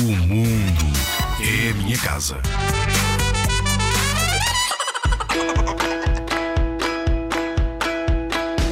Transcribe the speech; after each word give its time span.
O 0.00 0.12
mundo 0.28 0.86
é 1.40 1.70
a 1.70 1.74
minha 1.74 1.98
casa. 1.98 2.40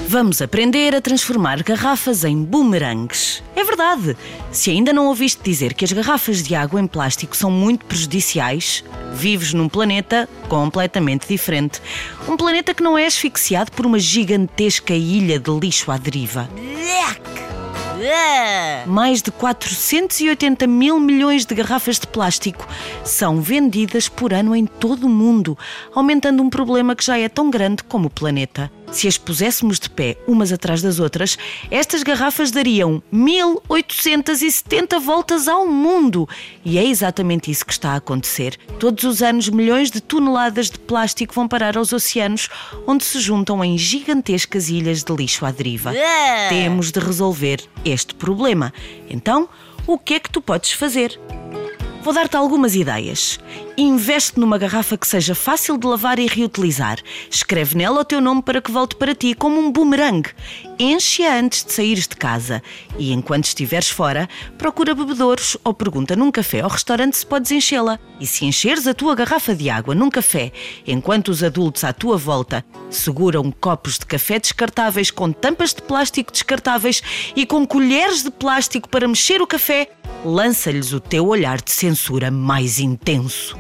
Vamos 0.07 0.41
aprender 0.41 0.95
a 0.95 1.01
transformar 1.01 1.65
garrafas 1.65 2.23
em 2.23 2.45
bumerangues. 2.45 3.43
É 3.57 3.65
verdade! 3.65 4.17
Se 4.53 4.71
ainda 4.71 4.93
não 4.93 5.09
ouviste 5.09 5.43
dizer 5.43 5.75
que 5.75 5.85
as 5.85 5.91
garrafas 5.91 6.45
de 6.45 6.55
água 6.55 6.81
em 6.81 6.87
plástico 6.87 7.37
são 7.37 7.51
muito 7.51 7.85
prejudiciais, 7.87 8.85
vives 9.13 9.53
num 9.53 9.69
planeta 9.69 10.29
completamente 10.49 11.27
diferente. 11.27 11.83
Um 12.29 12.37
planeta 12.37 12.73
que 12.73 12.85
não 12.85 12.97
é 12.97 13.05
asfixiado 13.05 13.73
por 13.73 13.85
uma 13.85 13.99
gigantesca 13.99 14.95
ilha 14.95 15.41
de 15.41 15.51
lixo 15.51 15.91
à 15.91 15.97
deriva. 15.97 16.49
Mais 18.87 19.23
de 19.23 19.31
480 19.31 20.67
mil 20.67 21.01
milhões 21.01 21.45
de 21.45 21.55
garrafas 21.55 21.99
de 21.99 22.07
plástico 22.07 22.67
são 23.05 23.41
vendidas 23.41 24.09
por 24.09 24.33
ano 24.33 24.55
em 24.55 24.67
todo 24.67 25.07
o 25.07 25.11
mundo, 25.11 25.57
aumentando 25.95 26.43
um 26.43 26.51
problema 26.51 26.95
que 26.95 27.05
já 27.05 27.19
é 27.19 27.29
tão 27.29 27.51
grande 27.51 27.83
como 27.83 28.07
o 28.09 28.11
planeta. 28.11 28.71
Se 28.93 29.09
as 29.09 29.19
puséssemos 29.19 29.79
de 29.79 29.91
pé 29.91 30.17
umas 30.27 30.53
atrás 30.53 30.81
das 30.81 30.99
outras, 31.01 31.37
estas 31.71 32.03
garrafas 32.03 32.51
dariam 32.51 33.03
1870 33.11 34.99
voltas 35.01 35.49
ao 35.49 35.67
mundo. 35.67 36.29
E 36.65 36.79
é 36.79 36.85
exatamente 36.85 37.51
isso 37.51 37.67
que 37.67 37.73
está 37.73 37.91
a 37.91 37.97
acontecer. 37.97 38.57
Todos 38.79 39.05
os 39.05 39.23
anos, 39.23 39.49
milhões 39.49 39.91
de 39.91 40.01
toneladas 40.01 40.71
de 40.71 40.79
plástico 40.79 41.35
vão 41.35 41.49
parar 41.49 41.77
aos 41.77 41.93
oceanos, 41.93 42.49
onde 42.87 43.05
se 43.05 43.19
juntam 43.21 43.65
em 43.65 43.77
gigantescas 43.77 44.69
ilhas 44.69 45.03
de 45.03 45.13
lixo 45.13 45.45
à 45.45 45.51
deriva. 45.51 45.93
Temos 46.49 46.93
de 46.93 47.01
resolver 47.01 47.61
este 47.85 47.96
problema. 48.05 48.73
Então, 49.09 49.49
o 49.87 49.99
que 49.99 50.15
é 50.15 50.21
que 50.21 50.31
tu 50.31 50.41
podes 50.41 50.73
fazer? 50.73 51.19
Vou 52.07 52.15
dar-te 52.15 52.37
algumas 52.37 52.77
ideias. 52.77 53.41
Investe 53.77 54.39
numa 54.39 54.57
garrafa 54.57 54.97
que 54.97 55.09
seja 55.09 55.35
fácil 55.35 55.77
de 55.77 55.89
lavar 55.89 56.21
e 56.21 56.27
reutilizar. 56.29 57.01
Escreve 57.29 57.77
nela 57.77 58.03
o 58.03 58.05
teu 58.05 58.21
nome 58.21 58.43
para 58.43 58.63
que 58.63 58.71
volte 58.71 58.95
para 58.95 59.13
ti 59.13 59.35
como 59.35 59.59
um 59.59 59.73
boomerang. 59.73 60.23
Enche-a 60.79 61.37
antes 61.37 61.65
de 61.65 61.73
saíres 61.73 62.07
de 62.07 62.15
casa. 62.15 62.63
E 62.97 63.13
enquanto 63.13 63.47
estiveres 63.47 63.91
fora, 63.91 64.29
procura 64.57 64.95
bebedouros 64.95 65.57
ou 65.65 65.75
pergunta 65.75 66.15
num 66.15 66.31
café 66.31 66.63
ou 66.63 66.71
restaurante 66.71 67.17
se 67.17 67.27
podes 67.27 67.51
enchê-la. 67.51 67.99
E 68.21 68.27
se 68.27 68.45
encheres 68.45 68.87
a 68.87 68.95
tua 68.95 69.17
garrafa 69.17 69.53
de 69.53 69.69
água 69.69 69.93
num 69.93 70.09
café, 70.09 70.53
enquanto 70.87 71.31
os 71.31 71.43
adultos 71.43 71.83
à 71.83 71.93
tua 71.93 72.17
volta 72.17 72.65
seguram 72.89 73.51
copos 73.51 73.99
de 73.99 74.07
café 74.07 74.39
descartáveis 74.39 75.11
com 75.11 75.33
tampas 75.33 75.75
de 75.75 75.83
plástico 75.83 76.31
descartáveis 76.31 77.03
e 77.35 77.45
com 77.45 77.67
colheres 77.67 78.23
de 78.23 78.31
plástico 78.31 78.89
para 78.89 79.09
mexer 79.09 79.43
o 79.43 79.47
café, 79.47 79.91
lança-lhes 80.27 80.93
o 80.93 80.99
teu 80.99 81.27
olhar 81.29 81.61
de 81.61 81.71
censura 81.71 82.31
mais 82.31 82.81
intenso. 82.81 83.57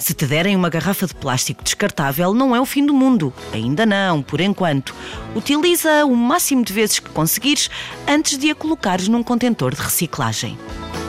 Se 0.00 0.14
te 0.14 0.26
derem 0.26 0.56
uma 0.56 0.70
garrafa 0.70 1.06
de 1.06 1.14
plástico 1.14 1.62
descartável, 1.62 2.32
não 2.32 2.56
é 2.56 2.60
o 2.60 2.64
fim 2.64 2.86
do 2.86 2.94
mundo. 2.94 3.30
Ainda 3.52 3.84
não, 3.84 4.22
por 4.22 4.40
enquanto. 4.40 4.94
Utiliza 5.36 6.06
o 6.06 6.16
máximo 6.16 6.64
de 6.64 6.72
vezes 6.72 6.98
que 6.98 7.10
conseguires 7.10 7.68
antes 8.08 8.38
de 8.38 8.50
a 8.50 8.54
colocares 8.54 9.06
num 9.06 9.22
contentor 9.22 9.74
de 9.74 9.82
reciclagem. 9.82 10.58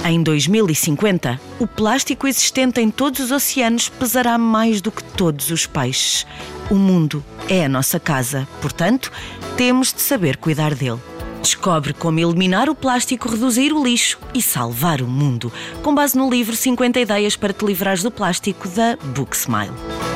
Em 0.06 0.22
2050, 0.22 1.40
o 1.60 1.66
plástico 1.66 2.28
existente 2.28 2.82
em 2.82 2.92
todos 2.92 3.22
os 3.22 3.32
oceanos 3.32 3.88
pesará 3.88 4.38
mais 4.38 4.82
do 4.82 4.92
que 4.92 5.02
todos 5.02 5.50
os 5.50 5.66
peixes. 5.66 6.28
O 6.70 6.76
mundo 6.76 7.24
é 7.48 7.64
a 7.64 7.70
nossa 7.70 8.02
casa, 8.02 8.46
portanto, 8.62 9.10
temos 9.56 9.94
de 9.94 10.02
saber 10.02 10.36
cuidar 10.36 10.76
dele. 10.76 11.13
Descobre 11.44 11.94
como 11.94 12.18
eliminar 12.20 12.70
o 12.70 12.74
plástico, 12.74 13.28
reduzir 13.28 13.74
o 13.74 13.84
lixo 13.84 14.18
e 14.34 14.42
salvar 14.42 15.02
o 15.02 15.08
mundo, 15.08 15.52
com 15.84 15.94
base 15.94 16.18
no 16.18 16.30
livro 16.30 16.56
50 16.56 17.02
Ideias 17.02 17.36
para 17.36 17.52
te 17.52 17.66
livrares 17.66 18.02
do 18.02 18.10
plástico 18.10 18.66
da 18.70 18.96
Book 19.14 19.36
Smile. 19.36 20.13